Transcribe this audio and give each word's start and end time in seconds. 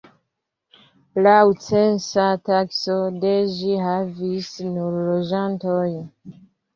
Laŭ 1.25 1.41
censa 1.65 2.23
takso 2.49 2.95
de 3.25 3.33
ĝi 3.57 3.75
havis 3.89 4.49
nur 4.77 4.97
loĝantojn. 5.11 5.93